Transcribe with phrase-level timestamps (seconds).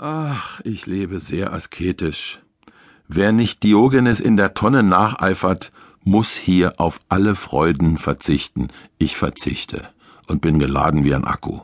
[0.00, 2.38] Ach, ich lebe sehr asketisch.
[3.08, 5.72] Wer nicht Diogenes in der Tonne nacheifert,
[6.04, 8.68] muss hier auf alle Freuden verzichten.
[8.98, 9.88] Ich verzichte
[10.28, 11.62] und bin geladen wie ein Akku.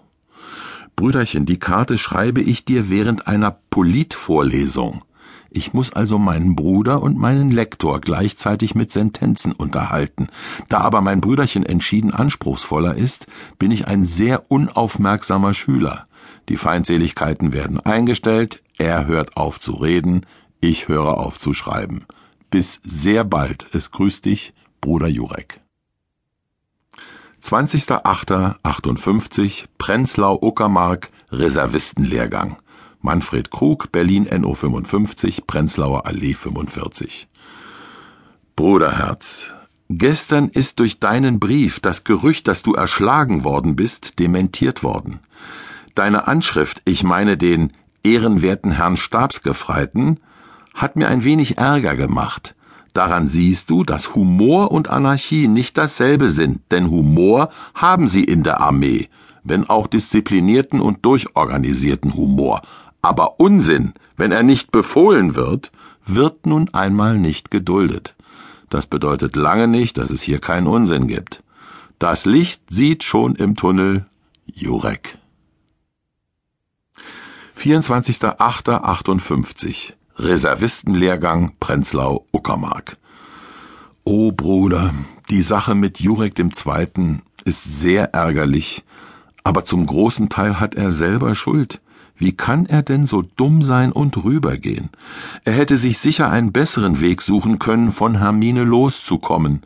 [0.97, 5.05] Brüderchen, die Karte schreibe ich dir während einer Politvorlesung.
[5.51, 10.27] Ich muss also meinen Bruder und meinen Lektor gleichzeitig mit Sentenzen unterhalten.
[10.69, 13.29] Da aber mein Brüderchen entschieden anspruchsvoller ist,
[13.61, 16.09] bin ich ein sehr unaufmerksamer Schüler.
[16.49, 20.25] Die Feindseligkeiten werden eingestellt, er hört auf zu reden,
[20.61, 22.07] ich höre auf zu schreiben.
[22.51, 23.67] Bis sehr bald.
[23.73, 25.61] Es grüßt dich, Bruder Jurek.
[27.43, 32.57] 20.08.58 Prenzlau Uckermark Reservistenlehrgang.
[33.01, 37.29] Manfred Krug, Berlin NO 55, Prenzlauer Allee 45.
[38.57, 39.55] Bruderherz,
[39.91, 45.21] gestern ist durch deinen Brief das Gerücht, dass du erschlagen worden bist, dementiert worden.
[45.95, 47.73] Deine Anschrift, ich meine den
[48.03, 50.21] ehrenwerten Herrn Stabsgefreiten,
[50.75, 52.57] hat mir ein wenig Ärger gemacht.
[52.95, 58.43] Daran siehst du, dass Humor und Anarchie nicht dasselbe sind, denn Humor haben sie in
[58.43, 59.09] der Armee,
[59.45, 62.63] wenn auch disziplinierten und durchorganisierten Humor.
[63.03, 65.71] Aber Unsinn, wenn er nicht befohlen wird,
[66.07, 68.15] wird nun einmal nicht geduldet.
[68.69, 71.43] Das bedeutet lange nicht, dass es hier keinen Unsinn gibt.
[71.99, 74.07] Das Licht sieht schon im Tunnel
[74.47, 75.19] Jurek.
[77.65, 82.99] 24.08.58 Reservistenlehrgang Prenzlau Uckermark.
[84.05, 84.93] O Bruder,
[85.31, 88.85] die Sache mit Jurek Zweiten ist sehr ärgerlich,
[89.45, 91.81] aber zum großen Teil hat er selber Schuld.
[92.17, 94.91] Wie kann er denn so dumm sein und rübergehen?
[95.45, 99.63] Er hätte sich sicher einen besseren Weg suchen können, von Hermine loszukommen.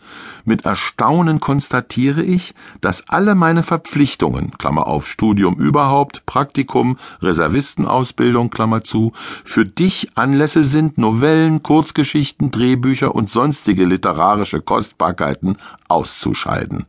[0.47, 8.83] Mit Erstaunen konstatiere ich, dass alle meine Verpflichtungen, Klammer auf Studium überhaupt, Praktikum, Reservistenausbildung, Klammer
[8.83, 9.12] zu,
[9.45, 16.87] für dich Anlässe sind, Novellen, Kurzgeschichten, Drehbücher und sonstige literarische Kostbarkeiten auszuscheiden.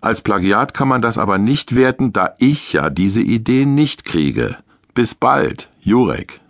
[0.00, 4.56] Als Plagiat kann man das aber nicht werten, da ich ja diese Idee nicht kriege.
[4.94, 6.40] Bis bald, Jurek.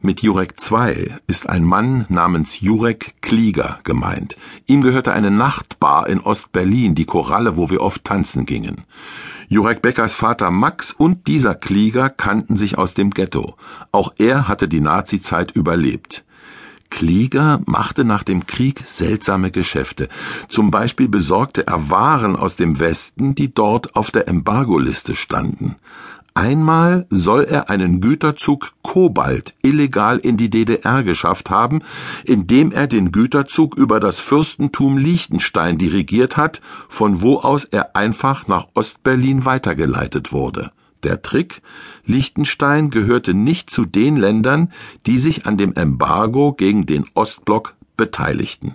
[0.00, 4.36] Mit Jurek II ist ein Mann namens Jurek Klieger gemeint.
[4.66, 8.84] Ihm gehörte eine Nachtbar in Ostberlin, die Koralle, wo wir oft tanzen gingen.
[9.48, 13.56] Jurek Beckers Vater Max und dieser Klieger kannten sich aus dem Ghetto.
[13.90, 16.24] Auch er hatte die Nazizeit überlebt.
[16.90, 20.08] Klieger machte nach dem Krieg seltsame Geschäfte.
[20.48, 25.76] Zum Beispiel besorgte er Waren aus dem Westen, die dort auf der Embargoliste standen.
[26.36, 31.80] Einmal soll er einen Güterzug Kobalt illegal in die DDR geschafft haben,
[32.24, 36.60] indem er den Güterzug über das Fürstentum Liechtenstein dirigiert hat,
[36.90, 40.72] von wo aus er einfach nach Ostberlin weitergeleitet wurde.
[41.02, 41.62] Der Trick?
[42.04, 44.72] Liechtenstein gehörte nicht zu den Ländern,
[45.06, 48.74] die sich an dem Embargo gegen den Ostblock beteiligten.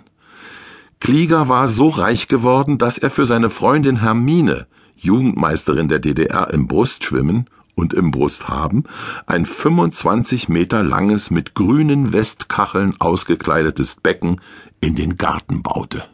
[1.00, 4.66] Klieger war so reich geworden, dass er für seine Freundin Hermine,
[4.96, 8.84] Jugendmeisterin der DDR im Brustschwimmen und im Brusthaben,
[9.26, 14.40] ein 25 Meter langes, mit grünen Westkacheln ausgekleidetes Becken
[14.80, 16.04] in den Garten baute.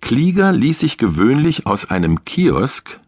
[0.00, 3.00] Klieger ließ sich gewöhnlich aus einem Kiosk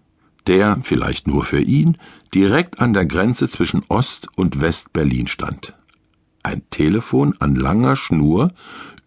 [0.48, 1.96] der, vielleicht nur für ihn,
[2.34, 5.74] direkt an der Grenze zwischen Ost- und West-Berlin stand.
[6.42, 8.52] Ein Telefon an langer Schnur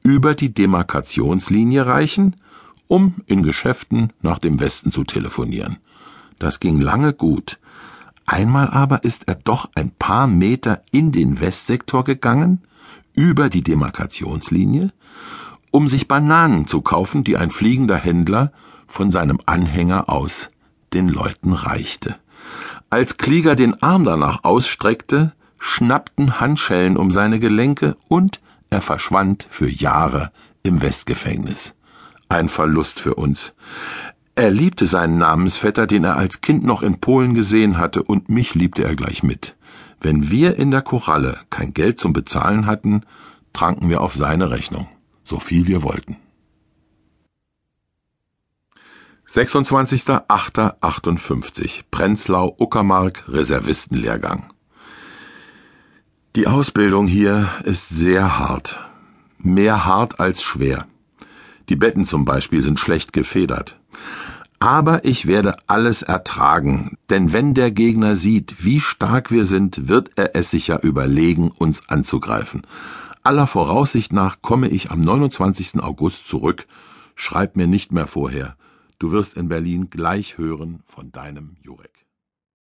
[0.04, 2.36] über die Demarkationslinie reichen,
[2.88, 5.78] um in Geschäften nach dem Westen zu telefonieren.
[6.40, 7.60] Das ging lange gut.
[8.26, 12.62] Einmal aber ist er doch ein paar Meter in den Westsektor gegangen,
[13.16, 14.92] über die Demarkationslinie,
[15.72, 18.52] um sich Bananen zu kaufen, die ein fliegender Händler
[18.88, 20.50] von seinem Anhänger aus
[20.94, 22.16] den Leuten reichte.
[22.90, 29.70] Als Klieger den Arm danach ausstreckte, schnappten Handschellen um seine Gelenke und er verschwand für
[29.70, 30.32] Jahre
[30.64, 31.76] im Westgefängnis.
[32.30, 33.54] Ein Verlust für uns.
[34.36, 38.56] Er liebte seinen Namensvetter, den er als Kind noch in Polen gesehen hatte, und mich
[38.56, 39.56] liebte er gleich mit.
[40.00, 43.02] Wenn wir in der Koralle kein Geld zum Bezahlen hatten,
[43.54, 44.88] tranken wir auf seine Rechnung,
[45.24, 46.18] so viel wir wollten.
[49.34, 54.52] 26.08.58 Prenzlau Uckermark Reservistenlehrgang.
[56.36, 58.78] Die Ausbildung hier ist sehr hart.
[59.38, 60.86] Mehr hart als schwer.
[61.70, 63.80] Die Betten zum Beispiel sind schlecht gefedert.
[64.60, 70.10] Aber ich werde alles ertragen, denn wenn der Gegner sieht, wie stark wir sind, wird
[70.18, 72.68] er es sich ja überlegen, uns anzugreifen.
[73.24, 75.82] Aller Voraussicht nach komme ich am 29.
[75.82, 76.68] August zurück.
[77.16, 78.58] Schreib mir nicht mehr vorher.
[79.02, 82.06] Du wirst in Berlin gleich hören von deinem Jurek.